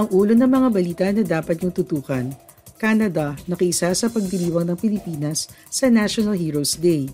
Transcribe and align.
Ang 0.00 0.08
ulo 0.16 0.32
ng 0.32 0.48
mga 0.48 0.68
balita 0.72 1.04
na 1.12 1.20
dapat 1.20 1.60
niyong 1.60 1.76
tutukan, 1.76 2.32
Canada 2.80 3.36
nakiisa 3.44 3.92
sa 3.92 4.08
pagdiriwang 4.08 4.72
ng 4.72 4.78
Pilipinas 4.80 5.52
sa 5.68 5.92
National 5.92 6.40
Heroes 6.40 6.80
Day. 6.80 7.04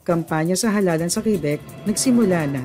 Kampanya 0.00 0.56
sa 0.56 0.72
halalan 0.72 1.12
sa 1.12 1.20
Quebec 1.20 1.60
nagsimula 1.84 2.48
na. 2.48 2.64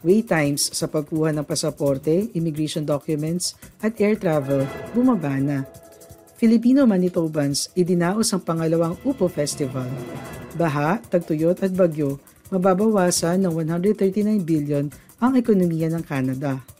Wait 0.00 0.24
times 0.24 0.72
sa 0.72 0.88
pagkuha 0.88 1.28
ng 1.36 1.44
pasaporte, 1.44 2.32
immigration 2.32 2.88
documents 2.88 3.60
at 3.84 4.00
air 4.00 4.16
travel 4.16 4.64
bumaba 4.96 5.36
na. 5.44 5.68
Filipino 6.40 6.88
Manitobans 6.88 7.68
idinaos 7.76 8.32
ang 8.32 8.48
pangalawang 8.48 8.96
UPO 9.04 9.28
Festival. 9.28 9.92
Baha, 10.56 11.04
tagtuyot 11.04 11.60
at 11.60 11.76
bagyo 11.76 12.16
mababawasan 12.48 13.44
ng 13.44 13.52
139 13.60 14.40
billion 14.40 14.88
ang 15.20 15.36
ekonomiya 15.36 15.92
ng 15.92 16.00
Canada. 16.00 16.75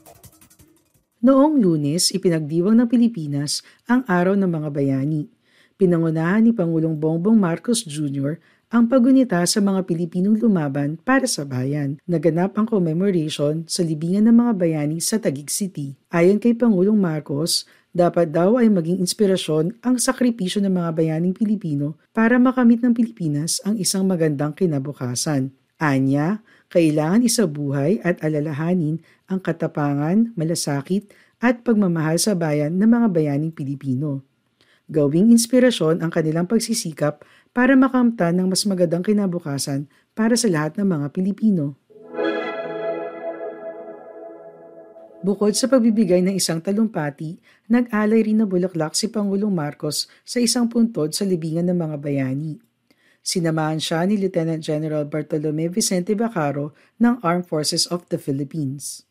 Noong 1.27 1.59
lunes, 1.59 2.15
ipinagdiwang 2.15 2.79
ng 2.79 2.87
Pilipinas 2.87 3.59
ang 3.91 4.07
Araw 4.07 4.39
ng 4.39 4.47
Mga 4.47 4.71
Bayani. 4.71 5.27
Pinangunahan 5.75 6.47
ni 6.47 6.55
Pangulong 6.55 6.95
Bongbong 6.95 7.35
Marcos 7.35 7.83
Jr. 7.83 8.39
ang 8.71 8.87
pagunita 8.87 9.43
sa 9.43 9.59
mga 9.59 9.91
Pilipinong 9.91 10.39
lumaban 10.39 10.95
para 11.03 11.27
sa 11.27 11.43
bayan. 11.43 11.99
Naganap 12.07 12.55
ang 12.55 12.71
commemoration 12.71 13.67
sa 13.67 13.83
libingan 13.83 14.31
ng 14.31 14.39
mga 14.39 14.53
bayani 14.55 15.03
sa 15.03 15.19
Taguig 15.19 15.51
City. 15.51 15.99
Ayon 16.15 16.39
kay 16.39 16.55
Pangulong 16.55 16.95
Marcos, 16.95 17.67
dapat 17.91 18.31
daw 18.31 18.63
ay 18.63 18.71
maging 18.71 19.03
inspirasyon 19.03 19.83
ang 19.83 19.99
sakripisyo 19.99 20.63
ng 20.63 20.79
mga 20.79 20.91
bayaning 20.95 21.35
Pilipino 21.35 21.99
para 22.15 22.39
makamit 22.39 22.87
ng 22.87 22.95
Pilipinas 22.95 23.59
ang 23.67 23.75
isang 23.83 24.07
magandang 24.07 24.55
kinabukasan. 24.55 25.51
Anya, 25.83 26.41
kailangan 26.73 27.27
isabuhay 27.27 28.01
at 28.01 28.25
alalahanin 28.25 29.05
ang 29.27 29.43
katapangan, 29.43 30.33
malasakit 30.39 31.11
at 31.43 31.63
pagmamahal 31.63 32.17
sa 32.17 32.33
bayan 32.33 32.79
ng 32.79 32.89
mga 32.89 33.09
bayaning 33.13 33.53
Pilipino. 33.53 34.23
Gawing 34.87 35.35
inspirasyon 35.35 35.99
ang 35.99 36.15
kanilang 36.15 36.47
pagsisikap 36.47 37.27
para 37.51 37.75
makamtan 37.75 38.39
ng 38.39 38.47
mas 38.47 38.63
magandang 38.63 39.03
kinabukasan 39.03 39.91
para 40.15 40.39
sa 40.39 40.47
lahat 40.47 40.79
ng 40.79 40.87
mga 40.87 41.07
Pilipino. 41.11 41.75
Bukod 45.27 45.59
sa 45.59 45.67
pagbibigay 45.67 46.23
ng 46.23 46.39
isang 46.39 46.63
talumpati, 46.63 47.43
nag-alay 47.67 48.23
rin 48.23 48.39
na 48.39 48.47
bulaklak 48.47 48.95
si 48.95 49.11
Pangulong 49.11 49.51
Marcos 49.51 50.07
sa 50.23 50.39
isang 50.39 50.71
puntod 50.71 51.11
sa 51.11 51.27
libingan 51.27 51.67
ng 51.67 51.79
mga 51.83 51.97
bayani. 51.99 52.63
Sinamahan 53.27 53.83
siya 53.83 54.07
ni 54.07 54.23
Lieutenant 54.23 54.63
General 54.63 55.03
Bartolome 55.03 55.67
Vicente 55.67 56.15
Bacaro 56.15 56.79
ng 57.03 57.19
Armed 57.27 57.51
Forces 57.51 57.91
of 57.91 58.07
the 58.07 58.23
Philippines. 58.23 59.06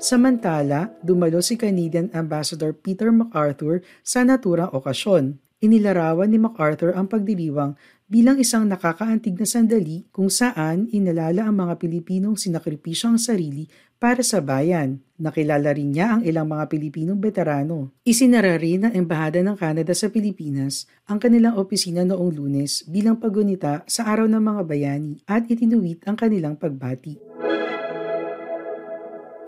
Samantala, 0.00 0.96
dumalo 1.04 1.44
si 1.44 1.60
Canadian 1.60 2.08
Ambassador 2.16 2.72
Peter 2.72 3.12
MacArthur 3.12 3.84
sa 4.00 4.24
naturang 4.24 4.72
okasyon. 4.72 5.36
Inilarawan 5.60 6.32
ni 6.32 6.40
MacArthur 6.40 6.96
ang 6.96 7.04
pagdiriwang 7.04 7.76
bilang 8.08 8.40
isang 8.40 8.64
nakakaantig 8.64 9.36
na 9.36 9.44
sandali 9.44 10.08
kung 10.08 10.32
saan 10.32 10.88
inalala 10.88 11.44
ang 11.44 11.52
mga 11.52 11.76
Pilipinong 11.76 12.40
sinakripisyo 12.40 13.12
ang 13.12 13.20
sarili 13.20 13.68
para 14.00 14.24
sa 14.24 14.40
bayan. 14.40 15.04
Nakilala 15.20 15.76
rin 15.76 15.92
niya 15.92 16.16
ang 16.16 16.24
ilang 16.24 16.48
mga 16.48 16.72
Pilipinong 16.72 17.20
veterano. 17.20 17.92
Isinara 18.00 18.56
rin 18.56 18.88
ng 18.88 18.96
Embahada 18.96 19.44
ng 19.44 19.60
Canada 19.60 19.92
sa 19.92 20.08
Pilipinas 20.08 20.88
ang 21.12 21.20
kanilang 21.20 21.60
opisina 21.60 22.08
noong 22.08 22.32
lunes 22.32 22.88
bilang 22.88 23.20
pagunita 23.20 23.84
sa 23.84 24.08
Araw 24.08 24.32
ng 24.32 24.40
Mga 24.40 24.62
Bayani 24.64 25.20
at 25.28 25.44
itinuwit 25.44 26.08
ang 26.08 26.16
kanilang 26.16 26.56
pagbati. 26.56 27.20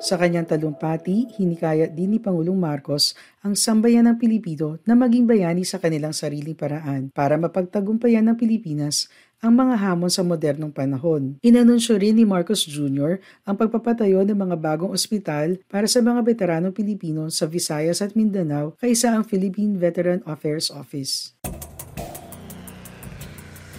Sa 0.02 0.18
kanyang 0.18 0.50
talumpati, 0.50 1.30
hinikayat 1.38 1.94
din 1.94 2.10
ni 2.10 2.18
Pangulong 2.18 2.58
Marcos 2.58 3.14
ang 3.38 3.54
sambayan 3.54 4.02
ng 4.10 4.18
Pilipino 4.18 4.82
na 4.82 4.98
maging 4.98 5.30
bayani 5.30 5.62
sa 5.62 5.78
kanilang 5.78 6.10
sariling 6.10 6.58
paraan 6.58 7.14
para 7.14 7.38
mapagtagumpayan 7.38 8.26
ng 8.26 8.34
Pilipinas 8.34 9.06
ang 9.38 9.54
mga 9.54 9.78
hamon 9.78 10.10
sa 10.10 10.26
modernong 10.26 10.74
panahon. 10.74 11.38
Inanunsyo 11.38 12.02
rin 12.02 12.18
ni 12.18 12.26
Marcos 12.26 12.66
Jr. 12.66 13.22
ang 13.46 13.54
pagpapatayo 13.54 14.26
ng 14.26 14.34
mga 14.34 14.58
bagong 14.58 14.90
ospital 14.90 15.62
para 15.70 15.86
sa 15.86 16.02
mga 16.02 16.18
veteranong 16.26 16.74
Pilipino 16.74 17.30
sa 17.30 17.46
Visayas 17.46 18.02
at 18.02 18.18
Mindanao 18.18 18.74
kaysa 18.82 19.14
ang 19.14 19.22
Philippine 19.22 19.78
Veteran 19.78 20.18
Affairs 20.26 20.66
Office. 20.66 21.41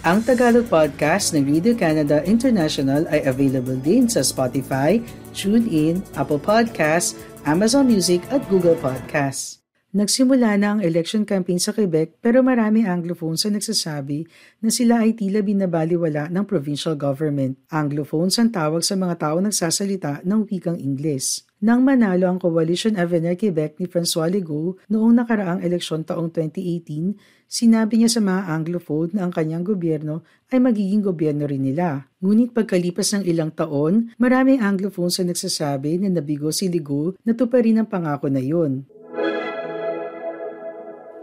Ang 0.04 0.20
Tagalog 0.20 0.68
podcast 0.68 1.32
ng 1.32 1.48
Radio 1.48 1.72
Canada 1.72 2.20
International 2.28 3.08
ay 3.08 3.24
available 3.24 3.80
din 3.80 4.04
sa 4.04 4.20
Spotify, 4.20 5.00
TuneIn, 5.32 6.04
Apple 6.12 6.36
Podcasts, 6.36 7.16
Amazon 7.48 7.88
Music 7.88 8.20
at 8.28 8.44
Google 8.52 8.76
Podcasts. 8.76 9.64
Nagsimula 9.96 10.60
na 10.60 10.76
ang 10.76 10.80
election 10.84 11.24
campaign 11.24 11.56
sa 11.56 11.72
Quebec 11.72 12.20
pero 12.20 12.44
marami 12.44 12.84
Anglophones 12.84 13.48
ang 13.48 13.56
nagsasabi 13.56 14.28
na 14.60 14.68
sila 14.68 15.06
ay 15.06 15.16
tila 15.16 15.40
binabaliwala 15.40 16.28
ng 16.28 16.44
provincial 16.44 16.98
government. 16.98 17.56
Anglophones 17.72 18.36
ang 18.36 18.52
tawag 18.52 18.84
sa 18.84 19.00
mga 19.00 19.16
tao 19.24 19.40
nagsasalita 19.40 20.20
ng 20.20 20.50
wikang 20.52 20.76
Ingles. 20.84 21.48
Nang 21.64 21.80
manalo 21.80 22.28
ang 22.28 22.36
Coalition 22.36 22.98
Avenir 23.00 23.40
Quebec 23.40 23.80
ni 23.80 23.88
François 23.88 24.28
Legault 24.28 24.82
noong 24.92 25.16
nakaraang 25.16 25.64
eleksyon 25.64 26.04
taong 26.04 26.28
2018, 26.28 27.43
sinabi 27.50 28.00
niya 28.00 28.10
sa 28.10 28.20
mga 28.24 28.50
Anglophone 28.50 29.14
na 29.14 29.26
ang 29.26 29.32
kanyang 29.32 29.62
gobyerno 29.62 30.26
ay 30.50 30.58
magiging 30.60 31.04
gobyerno 31.04 31.46
rin 31.46 31.64
nila. 31.64 32.08
Ngunit 32.20 32.52
pagkalipas 32.52 33.14
ng 33.14 33.24
ilang 33.24 33.54
taon, 33.54 34.12
maraming 34.20 34.60
Anglophones 34.60 35.18
ang 35.22 35.30
nagsasabi 35.30 36.02
na 36.02 36.08
nabigo 36.10 36.50
si 36.50 36.66
Legault 36.66 37.16
na 37.22 37.32
tuparin 37.32 37.80
ang 37.80 37.88
pangako 37.88 38.28
na 38.32 38.42
yun. 38.42 38.84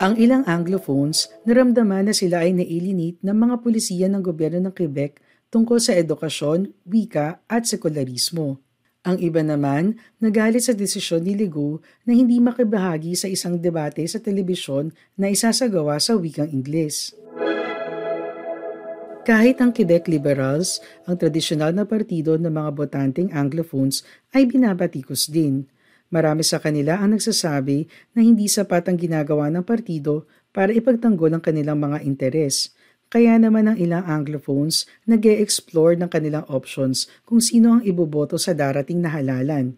Ang 0.02 0.18
ilang 0.18 0.42
Anglophones 0.50 1.30
naramdaman 1.46 2.10
na 2.10 2.16
sila 2.18 2.42
ay 2.42 2.58
nailinit 2.58 3.22
ng 3.22 3.38
mga 3.38 3.62
pulisiya 3.62 4.10
ng 4.10 4.26
gobyerno 4.26 4.58
ng 4.66 4.74
Quebec 4.74 5.22
tungkol 5.54 5.78
sa 5.78 5.94
edukasyon, 5.94 6.74
wika 6.90 7.44
at 7.46 7.70
sekularismo. 7.70 8.71
Ang 9.02 9.18
iba 9.18 9.42
naman, 9.42 9.98
nagalit 10.22 10.70
sa 10.70 10.78
desisyon 10.78 11.26
ni 11.26 11.34
Ligo 11.34 11.82
na 12.06 12.14
hindi 12.14 12.38
makibahagi 12.38 13.18
sa 13.18 13.26
isang 13.26 13.58
debate 13.58 14.06
sa 14.06 14.22
telebisyon 14.22 14.94
na 15.18 15.34
isasagawa 15.34 15.98
sa 15.98 16.14
wikang 16.14 16.54
Ingles. 16.54 17.18
Kahit 19.26 19.58
ang 19.58 19.74
Quebec 19.74 20.06
Liberals, 20.06 20.86
ang 21.10 21.18
tradisyonal 21.18 21.74
na 21.74 21.90
partido 21.90 22.38
ng 22.38 22.54
mga 22.54 22.72
botanteng 22.78 23.34
Anglophones, 23.34 24.06
ay 24.38 24.46
binabatikos 24.46 25.34
din. 25.34 25.66
Marami 26.14 26.46
sa 26.46 26.62
kanila 26.62 27.02
ang 27.02 27.18
nagsasabi 27.18 27.90
na 28.14 28.22
hindi 28.22 28.46
sapat 28.46 28.86
ang 28.86 29.02
ginagawa 29.02 29.50
ng 29.50 29.66
partido 29.66 30.30
para 30.54 30.70
ipagtanggol 30.70 31.34
ang 31.34 31.42
kanilang 31.42 31.82
mga 31.82 32.06
interes– 32.06 32.70
kaya 33.12 33.36
naman 33.36 33.68
ang 33.68 33.76
ilang 33.76 34.08
Anglophones 34.08 34.88
nag 35.04 35.28
explore 35.28 36.00
ng 36.00 36.08
kanilang 36.08 36.48
options 36.48 37.12
kung 37.28 37.44
sino 37.44 37.76
ang 37.78 37.82
iboboto 37.84 38.40
sa 38.40 38.56
darating 38.56 39.04
na 39.04 39.12
halalan. 39.12 39.76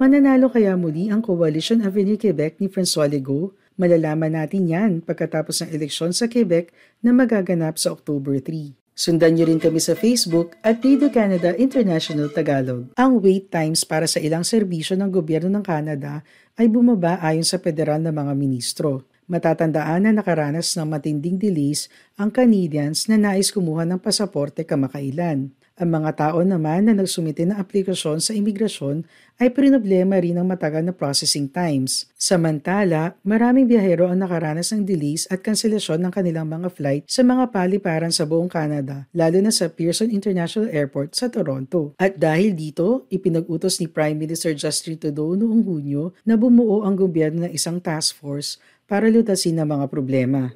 Mananalo 0.00 0.48
kaya 0.48 0.80
muli 0.80 1.12
ang 1.12 1.20
Coalition 1.20 1.84
Avenue 1.84 2.16
Quebec 2.16 2.56
ni 2.64 2.72
François 2.72 3.04
Legault? 3.04 3.52
Malalaman 3.76 4.32
natin 4.32 4.64
yan 4.64 4.92
pagkatapos 5.04 5.60
ng 5.60 5.76
eleksyon 5.76 6.16
sa 6.16 6.24
Quebec 6.24 6.72
na 7.04 7.12
magaganap 7.12 7.76
sa 7.76 7.92
October 7.92 8.40
3. 8.40 8.80
Sundan 8.96 9.36
niyo 9.36 9.48
rin 9.48 9.60
kami 9.60 9.76
sa 9.80 9.92
Facebook 9.92 10.56
at 10.64 10.80
Radio 10.80 11.12
Canada 11.12 11.52
International 11.56 12.32
Tagalog. 12.32 12.92
Ang 12.96 13.20
wait 13.20 13.52
times 13.52 13.84
para 13.84 14.08
sa 14.08 14.20
ilang 14.20 14.44
serbisyo 14.44 14.96
ng 14.96 15.12
gobyerno 15.12 15.52
ng 15.52 15.64
Canada 15.64 16.24
ay 16.56 16.68
bumaba 16.72 17.20
ayon 17.20 17.44
sa 17.44 17.60
federal 17.60 18.00
na 18.00 18.12
mga 18.12 18.32
ministro. 18.36 19.09
Matatandaan 19.30 20.10
na 20.10 20.10
nakaranas 20.10 20.74
ng 20.74 20.90
matinding 20.90 21.38
delays 21.38 21.86
ang 22.18 22.34
Canadians 22.34 23.06
na 23.06 23.14
nais 23.14 23.54
kumuha 23.54 23.86
ng 23.86 24.02
pasaporte 24.02 24.66
kamakailan. 24.66 25.54
Ang 25.80 25.96
mga 25.96 26.12
tao 26.12 26.44
naman 26.44 26.84
na 26.84 26.92
nagsumite 26.92 27.48
ng 27.48 27.56
aplikasyon 27.56 28.20
sa 28.20 28.36
imigrasyon 28.36 29.00
ay 29.40 29.48
problema 29.48 30.20
rin 30.20 30.36
ng 30.36 30.44
matagal 30.44 30.84
na 30.84 30.92
processing 30.92 31.48
times. 31.48 32.04
Samantala, 32.20 33.16
maraming 33.24 33.64
biyahero 33.64 34.04
ang 34.04 34.20
nakaranas 34.20 34.76
ng 34.76 34.84
delays 34.84 35.24
at 35.32 35.40
kanselasyon 35.40 36.04
ng 36.04 36.12
kanilang 36.12 36.52
mga 36.52 36.68
flight 36.68 37.08
sa 37.08 37.24
mga 37.24 37.48
paliparan 37.48 38.12
sa 38.12 38.28
buong 38.28 38.52
Canada, 38.52 39.08
lalo 39.16 39.40
na 39.40 39.48
sa 39.48 39.72
Pearson 39.72 40.12
International 40.12 40.68
Airport 40.68 41.16
sa 41.16 41.32
Toronto. 41.32 41.96
At 41.96 42.20
dahil 42.20 42.52
dito, 42.52 43.08
ipinag-utos 43.08 43.80
ni 43.80 43.88
Prime 43.88 44.20
Minister 44.20 44.52
Justin 44.52 45.00
Trudeau 45.00 45.32
noong 45.32 45.64
Hunyo 45.64 46.12
na 46.28 46.36
bumuo 46.36 46.84
ang 46.84 46.92
gobyerno 46.92 47.48
ng 47.48 47.56
isang 47.56 47.80
task 47.80 48.20
force 48.20 48.60
para 48.84 49.08
lutasin 49.08 49.56
ang 49.56 49.80
mga 49.80 49.88
problema. 49.88 50.52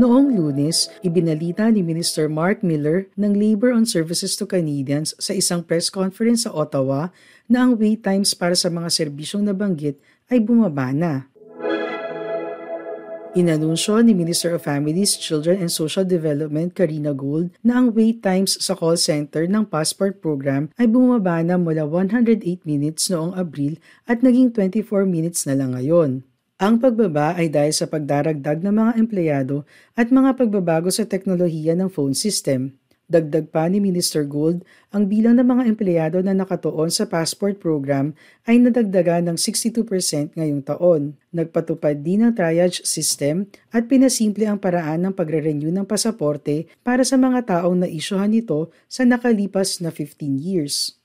Noong 0.00 0.32
lunes, 0.32 0.88
ibinalita 1.04 1.68
ni 1.68 1.84
Minister 1.84 2.24
Mark 2.24 2.64
Miller 2.64 3.12
ng 3.20 3.36
Labor 3.36 3.76
on 3.76 3.84
Services 3.84 4.32
to 4.40 4.48
Canadians 4.48 5.12
sa 5.20 5.36
isang 5.36 5.60
press 5.60 5.92
conference 5.92 6.48
sa 6.48 6.56
Ottawa 6.56 7.12
na 7.52 7.68
ang 7.68 7.76
wait 7.76 8.00
times 8.00 8.32
para 8.32 8.56
sa 8.56 8.72
mga 8.72 8.88
serbisyong 8.88 9.44
nabanggit 9.44 10.00
ay 10.32 10.40
bumaba 10.40 10.96
na. 10.96 11.28
Inanunsyo 13.36 14.00
ni 14.00 14.16
Minister 14.16 14.56
of 14.56 14.64
Families, 14.64 15.20
Children 15.20 15.68
and 15.68 15.68
Social 15.68 16.08
Development 16.08 16.72
Karina 16.72 17.12
Gould 17.12 17.52
na 17.60 17.84
ang 17.84 17.92
wait 17.92 18.24
times 18.24 18.56
sa 18.56 18.72
call 18.72 18.96
center 18.96 19.44
ng 19.44 19.68
passport 19.68 20.24
program 20.24 20.72
ay 20.80 20.88
bumaba 20.88 21.44
na 21.44 21.60
mula 21.60 21.84
108 21.84 22.40
minutes 22.64 23.12
noong 23.12 23.36
Abril 23.36 23.76
at 24.08 24.24
naging 24.24 24.48
24 24.56 25.04
minutes 25.04 25.44
na 25.44 25.60
lang 25.60 25.76
ngayon. 25.76 26.24
Ang 26.60 26.76
pagbaba 26.76 27.32
ay 27.40 27.48
dahil 27.48 27.72
sa 27.72 27.88
pagdaragdag 27.88 28.60
ng 28.60 28.74
mga 28.76 28.92
empleyado 29.00 29.64
at 29.96 30.12
mga 30.12 30.36
pagbabago 30.36 30.92
sa 30.92 31.08
teknolohiya 31.08 31.72
ng 31.72 31.88
phone 31.88 32.12
system. 32.12 32.76
Dagdag 33.08 33.48
pa 33.48 33.64
ni 33.64 33.80
Minister 33.80 34.28
Gould, 34.28 34.60
ang 34.92 35.08
bilang 35.08 35.40
ng 35.40 35.48
mga 35.48 35.64
empleyado 35.64 36.20
na 36.20 36.36
nakatuon 36.36 36.92
sa 36.92 37.08
passport 37.08 37.56
program 37.56 38.12
ay 38.44 38.60
nadagdagan 38.60 39.32
ng 39.32 39.40
62% 39.40 40.36
ngayong 40.36 40.60
taon. 40.60 41.16
Nagpatupad 41.32 41.96
din 42.04 42.28
ng 42.28 42.36
triage 42.36 42.84
system 42.84 43.48
at 43.72 43.88
pinasimple 43.88 44.44
ang 44.44 44.60
paraan 44.60 45.08
ng 45.08 45.16
pagre-renew 45.16 45.72
ng 45.72 45.88
pasaporte 45.88 46.68
para 46.84 47.08
sa 47.08 47.16
mga 47.16 47.48
taong 47.48 47.88
naisyuhan 47.88 48.36
nito 48.36 48.68
sa 48.84 49.08
nakalipas 49.08 49.80
na 49.80 49.88
15 49.88 50.36
years. 50.36 50.99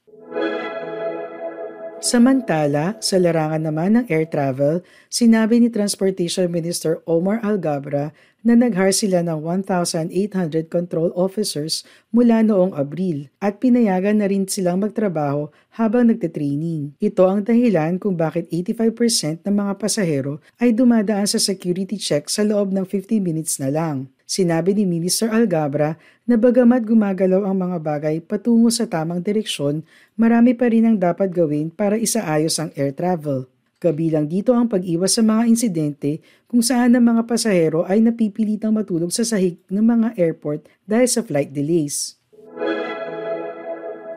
Samantala, 2.04 3.00
sa 3.00 3.16
larangan 3.16 3.64
naman 3.64 3.96
ng 3.96 4.06
air 4.12 4.28
travel, 4.28 4.84
sinabi 5.08 5.64
ni 5.64 5.72
Transportation 5.72 6.52
Minister 6.52 7.00
Omar 7.08 7.40
Algabra 7.40 8.12
na 8.46 8.54
naghar 8.54 8.94
sila 8.94 9.26
ng 9.26 9.42
1,800 9.66 10.70
control 10.70 11.10
officers 11.18 11.82
mula 12.14 12.46
noong 12.46 12.78
Abril 12.78 13.34
at 13.42 13.58
pinayagan 13.58 14.22
na 14.22 14.30
rin 14.30 14.46
silang 14.46 14.86
magtrabaho 14.86 15.50
habang 15.74 16.14
nagte-training. 16.14 16.94
Ito 17.02 17.26
ang 17.26 17.42
dahilan 17.42 17.98
kung 17.98 18.14
bakit 18.14 18.46
85% 18.54 19.42
ng 19.42 19.56
mga 19.66 19.74
pasahero 19.82 20.38
ay 20.62 20.78
dumadaan 20.78 21.26
sa 21.26 21.42
security 21.42 21.98
check 21.98 22.30
sa 22.30 22.46
loob 22.46 22.70
ng 22.70 22.86
50 22.86 23.18
minutes 23.18 23.58
na 23.58 23.74
lang. 23.74 24.14
Sinabi 24.26 24.78
ni 24.78 24.86
Minister 24.90 25.30
Algabra 25.30 25.98
na 26.26 26.38
bagamat 26.38 26.86
gumagalaw 26.86 27.46
ang 27.46 27.58
mga 27.62 27.78
bagay 27.82 28.16
patungo 28.22 28.70
sa 28.74 28.90
tamang 28.90 29.22
direksyon, 29.22 29.86
marami 30.18 30.58
pa 30.58 30.70
rin 30.70 30.86
ang 30.86 30.98
dapat 30.98 31.30
gawin 31.30 31.70
para 31.70 31.98
isaayos 31.98 32.58
ang 32.62 32.70
air 32.74 32.94
travel. 32.94 33.50
Kabilang 33.86 34.26
dito 34.26 34.50
ang 34.58 34.66
pag-iwas 34.66 35.14
sa 35.14 35.22
mga 35.22 35.46
insidente 35.46 36.18
kung 36.50 36.66
saan 36.66 36.98
ang 36.98 37.06
mga 37.06 37.30
pasahero 37.30 37.86
ay 37.86 38.02
napipilitang 38.02 38.74
matulog 38.74 39.14
sa 39.14 39.22
sahig 39.22 39.62
ng 39.70 39.86
mga 39.86 40.18
airport 40.18 40.66
dahil 40.90 41.06
sa 41.06 41.22
flight 41.22 41.54
delays. 41.54 42.18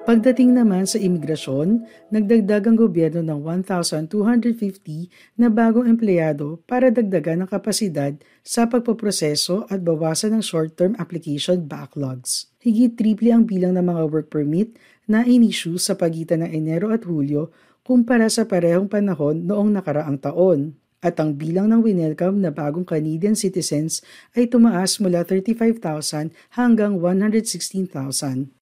Pagdating 0.09 0.57
naman 0.57 0.89
sa 0.89 0.97
imigrasyon, 0.97 1.85
nagdagdag 2.09 2.65
ang 2.65 2.81
gobyerno 2.81 3.21
ng 3.21 3.45
1,250 3.69 5.37
na 5.37 5.53
bagong 5.53 5.85
empleyado 5.85 6.65
para 6.65 6.89
dagdagan 6.89 7.45
ang 7.45 7.51
kapasidad 7.53 8.17
sa 8.41 8.65
pagpoproseso 8.73 9.69
at 9.69 9.85
bawasan 9.85 10.33
ng 10.33 10.41
short-term 10.41 10.97
application 10.97 11.69
backlogs. 11.69 12.49
Higit 12.65 12.97
triple 12.97 13.37
ang 13.37 13.45
bilang 13.45 13.77
ng 13.77 13.85
mga 13.85 14.03
work 14.09 14.33
permit 14.33 14.81
na 15.05 15.29
inisyu 15.29 15.77
sa 15.77 15.93
pagitan 15.93 16.41
ng 16.41 16.57
Enero 16.57 16.89
at 16.89 17.05
Hulyo 17.05 17.53
kumpara 17.89 18.29
sa 18.29 18.45
parehong 18.45 18.85
panahon 18.85 19.49
noong 19.49 19.73
nakaraang 19.73 20.21
taon 20.21 20.77
at 21.01 21.17
ang 21.17 21.41
bilang 21.41 21.73
ng 21.73 21.81
winelcome 21.81 22.37
na 22.37 22.53
bagong 22.53 22.85
Canadian 22.85 23.33
citizens 23.33 24.05
ay 24.37 24.45
tumaas 24.45 25.01
mula 25.01 25.25
35,000 25.25 26.29
hanggang 26.53 27.01
116,000. 27.01 28.53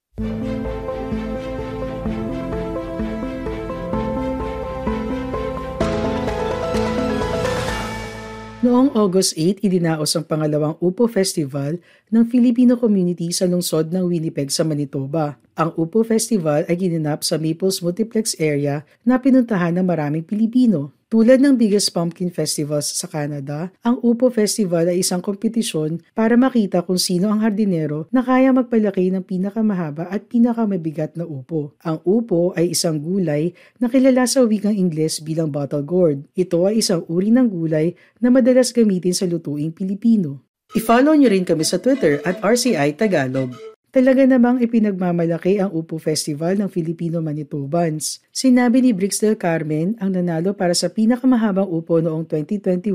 Noong 8.66 8.98
August 8.98 9.38
8, 9.38 9.62
idinaos 9.62 10.18
ang 10.18 10.26
pangalawang 10.26 10.74
UPO 10.82 11.06
Festival 11.06 11.78
ng 12.10 12.26
Filipino 12.26 12.74
community 12.74 13.30
sa 13.30 13.46
lungsod 13.46 13.94
ng 13.94 14.10
Winnipeg 14.10 14.50
sa 14.50 14.66
Manitoba. 14.66 15.38
Ang 15.54 15.70
UPO 15.78 16.02
Festival 16.02 16.66
ay 16.66 16.74
ginanap 16.74 17.22
sa 17.22 17.38
Maples 17.38 17.78
Multiplex 17.78 18.34
area 18.42 18.82
na 19.06 19.22
pinuntahan 19.22 19.70
ng 19.78 19.86
maraming 19.86 20.26
Pilipino. 20.26 20.90
Tulad 21.16 21.40
ng 21.40 21.56
biggest 21.56 21.96
pumpkin 21.96 22.28
festivals 22.28 22.92
sa 22.92 23.08
Canada, 23.08 23.72
ang 23.80 23.96
UPO 24.04 24.28
Festival 24.28 24.92
ay 24.92 25.00
isang 25.00 25.24
kompetisyon 25.24 26.04
para 26.12 26.36
makita 26.36 26.84
kung 26.84 27.00
sino 27.00 27.32
ang 27.32 27.40
hardinero 27.40 28.04
na 28.12 28.20
kaya 28.20 28.52
magpalaki 28.52 29.08
ng 29.08 29.24
pinakamahaba 29.24 30.12
at 30.12 30.28
pinakamabigat 30.28 31.16
na 31.16 31.24
upo. 31.24 31.72
Ang 31.88 32.04
upo 32.04 32.52
ay 32.52 32.76
isang 32.76 33.00
gulay 33.00 33.56
na 33.80 33.88
kilala 33.88 34.28
sa 34.28 34.44
wikang 34.44 34.76
Ingles 34.76 35.24
bilang 35.24 35.48
bottle 35.48 35.88
gourd. 35.88 36.20
Ito 36.36 36.68
ay 36.68 36.84
isang 36.84 37.08
uri 37.08 37.32
ng 37.32 37.48
gulay 37.48 37.96
na 38.20 38.28
madalas 38.28 38.68
gamitin 38.76 39.16
sa 39.16 39.24
lutuing 39.24 39.72
Pilipino. 39.72 40.44
I-follow 40.76 41.16
nyo 41.16 41.32
rin 41.32 41.48
kami 41.48 41.64
sa 41.64 41.80
Twitter 41.80 42.20
at 42.28 42.44
RCI 42.44 42.92
Tagalog. 42.92 43.56
Talaga 43.96 44.28
namang 44.28 44.60
ipinagmamalaki 44.60 45.56
ang 45.56 45.72
Upo 45.72 45.96
Festival 45.96 46.60
ng 46.60 46.68
Filipino 46.68 47.24
Manitobans. 47.24 48.20
Sinabi 48.28 48.84
ni 48.84 48.92
Brix 48.92 49.24
del 49.24 49.40
Carmen 49.40 49.96
ang 49.96 50.12
nanalo 50.12 50.52
para 50.52 50.76
sa 50.76 50.92
pinakamahabang 50.92 51.64
upo 51.64 52.04
noong 52.04 52.28
2021 52.28 52.92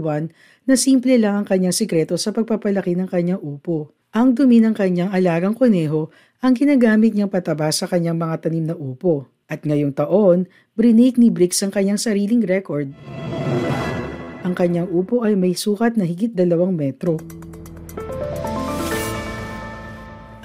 na 0.70 0.76
simple 0.78 1.18
lang 1.18 1.42
ang 1.42 1.46
kanyang 1.50 1.74
sikreto 1.74 2.22
sa 2.22 2.30
pagpapalaki 2.30 2.94
ng 2.94 3.10
kanyang 3.10 3.42
upo. 3.42 3.90
Ang 4.14 4.38
dumi 4.38 4.62
ng 4.62 4.78
kanyang 4.78 5.10
alagang 5.10 5.58
kuneho 5.58 6.14
ang 6.38 6.54
ginagamit 6.54 7.18
niyang 7.18 7.34
pataba 7.34 7.74
sa 7.74 7.90
kanyang 7.90 8.22
mga 8.22 8.36
tanim 8.46 8.70
na 8.70 8.78
upo. 8.78 9.26
At 9.50 9.66
ngayong 9.66 9.98
taon, 9.98 10.46
brinik 10.78 11.18
ni 11.18 11.34
Brix 11.34 11.66
ang 11.66 11.74
kanyang 11.74 11.98
sariling 11.98 12.46
record. 12.46 12.94
Ang 14.46 14.54
kanyang 14.54 14.86
upo 14.94 15.26
ay 15.26 15.34
may 15.34 15.58
sukat 15.58 15.98
na 15.98 16.06
higit 16.06 16.38
dalawang 16.38 16.78
metro. 16.78 17.41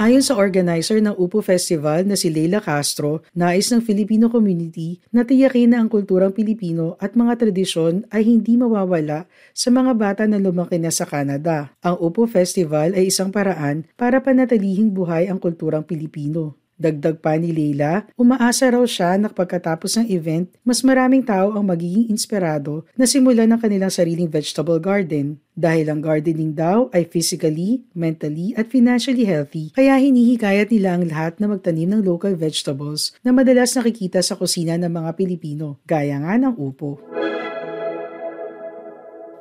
Ayon 0.07 0.23
sa 0.23 0.39
organizer 0.39 1.03
ng 1.03 1.19
UPO 1.19 1.43
Festival 1.43 2.07
na 2.07 2.15
si 2.15 2.31
Leila 2.31 2.63
Castro, 2.63 3.27
nais 3.35 3.67
ng 3.75 3.83
Filipino 3.83 4.31
community 4.31 5.03
na 5.11 5.27
tiyakin 5.27 5.75
na 5.75 5.83
ang 5.83 5.91
kulturang 5.91 6.31
Pilipino 6.31 6.95
at 7.03 7.19
mga 7.19 7.43
tradisyon 7.43 8.07
ay 8.15 8.23
hindi 8.23 8.55
mawawala 8.55 9.27
sa 9.51 9.75
mga 9.75 9.99
bata 9.99 10.23
na 10.31 10.39
lumaki 10.39 10.79
na 10.79 10.95
sa 10.95 11.11
Canada. 11.11 11.75
Ang 11.83 11.99
UPO 11.99 12.31
Festival 12.31 12.95
ay 12.95 13.11
isang 13.11 13.35
paraan 13.35 13.83
para 13.99 14.23
panatilihing 14.23 14.95
buhay 14.95 15.27
ang 15.27 15.43
kulturang 15.43 15.83
Pilipino. 15.83 16.55
Dagdag 16.77 17.25
pa 17.25 17.41
ni 17.41 17.57
Leila, 17.57 18.05
umaasa 18.21 18.69
raw 18.69 18.85
siya 18.85 19.17
na 19.17 19.33
pagkatapos 19.33 19.97
ng 19.97 20.13
event, 20.13 20.45
mas 20.61 20.85
maraming 20.85 21.25
tao 21.25 21.57
ang 21.57 21.65
magiging 21.65 22.13
inspirado 22.13 22.85
na 22.93 23.09
simulan 23.09 23.49
ng 23.49 23.57
kanilang 23.57 23.89
sariling 23.89 24.29
vegetable 24.29 24.77
garden. 24.77 25.41
Dahil 25.57 25.89
ang 25.89 26.05
gardening 26.05 26.53
daw 26.53 26.93
ay 26.93 27.09
physically, 27.09 27.81
mentally 27.97 28.53
at 28.61 28.69
financially 28.69 29.25
healthy, 29.25 29.73
kaya 29.73 29.97
hinihikayat 29.97 30.69
nila 30.69 31.01
ang 31.01 31.09
lahat 31.09 31.41
na 31.41 31.49
magtanim 31.49 31.97
ng 31.97 32.05
local 32.05 32.37
vegetables 32.37 33.17
na 33.25 33.33
madalas 33.33 33.73
nakikita 33.73 34.21
sa 34.21 34.37
kusina 34.37 34.77
ng 34.77 34.93
mga 34.93 35.17
Pilipino, 35.17 35.81
gaya 35.89 36.21
nga 36.21 36.37
ng 36.37 36.61
upo. 36.61 37.01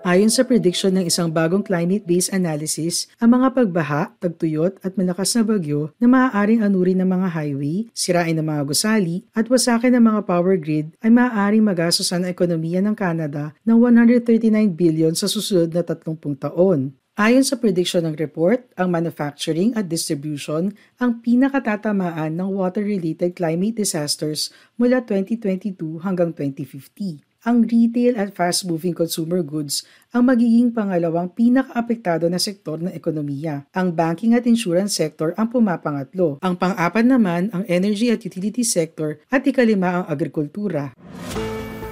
Ayon 0.06 0.30
sa 0.30 0.46
prediction 0.46 0.94
ng 0.94 1.10
isang 1.10 1.34
bagong 1.34 1.66
climate-based 1.66 2.30
analysis, 2.30 3.10
ang 3.18 3.42
mga 3.42 3.58
pagbaha, 3.58 4.14
tagtuyot 4.22 4.78
at 4.86 4.94
malakas 5.02 5.34
na 5.34 5.42
bagyo 5.42 5.98
na 5.98 6.06
maaaring 6.06 6.62
anurin 6.62 7.02
ng 7.02 7.10
mga 7.10 7.34
highway, 7.34 7.90
sirain 7.90 8.38
ng 8.38 8.46
mga 8.46 8.70
gusali 8.70 9.26
at 9.34 9.50
wasakin 9.50 9.98
ng 9.98 10.06
mga 10.06 10.22
power 10.30 10.62
grid 10.62 10.94
ay 11.02 11.10
maaaring 11.10 11.66
magastosan 11.66 12.22
ang 12.22 12.38
ekonomiya 12.38 12.86
ng 12.86 12.94
Canada 12.94 13.58
ng 13.66 13.82
139 13.82 14.78
billion 14.78 15.18
sa 15.18 15.26
susunod 15.26 15.74
na 15.74 15.82
30 15.82 16.22
taon. 16.38 16.94
Ayon 17.18 17.42
sa 17.42 17.58
prediction 17.58 18.06
ng 18.06 18.14
report, 18.14 18.62
ang 18.78 18.94
manufacturing 18.94 19.74
at 19.74 19.90
distribution 19.90 20.70
ang 21.02 21.18
pinakatatamaan 21.26 22.30
ng 22.30 22.54
water-related 22.54 23.34
climate 23.34 23.82
disasters 23.82 24.54
mula 24.78 25.02
2022 25.02 26.06
hanggang 26.06 26.30
2050. 26.30 27.26
Ang 27.46 27.64
retail 27.64 28.18
at 28.18 28.34
fast-moving 28.34 28.98
consumer 28.98 29.46
goods 29.46 29.86
ang 30.12 30.28
magiging 30.28 30.74
pangalawang 30.74 31.32
pinakaapektado 31.32 32.26
na 32.28 32.42
sektor 32.42 32.82
ng 32.82 32.92
ekonomiya. 32.92 33.70
Ang 33.78 33.94
banking 33.94 34.34
at 34.34 34.50
insurance 34.50 34.98
sector 34.98 35.32
ang 35.38 35.54
pumapangatlo. 35.54 36.42
Ang 36.42 36.58
pang-apat 36.58 37.06
naman 37.06 37.54
ang 37.54 37.64
energy 37.70 38.10
at 38.10 38.26
utility 38.26 38.66
sector 38.66 39.22
at 39.30 39.46
ikalima 39.46 40.02
ang 40.02 40.06
agrikultura. 40.10 40.92